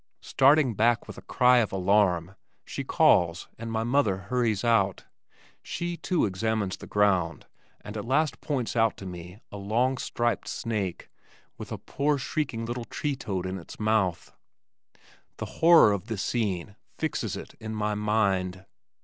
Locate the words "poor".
11.77-12.17